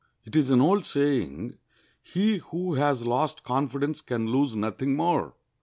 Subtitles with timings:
[0.25, 1.59] It is an old saying,
[2.01, 5.35] "He who has lost confidence can lose nothing more."